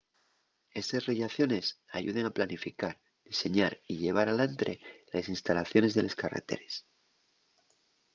[0.81, 1.65] estes rellaciones
[1.97, 4.79] ayuden a planificar diseñar y llevar alantre
[5.13, 6.73] les instalaciones de les carreteres